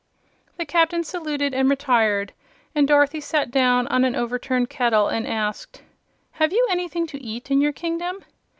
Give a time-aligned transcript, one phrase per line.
[0.57, 2.33] The Captain saluted and retired
[2.73, 5.83] and Dorothy sat down on an overturned kettle and asked:
[6.31, 8.25] "Have you anything to eat in your kingdom?"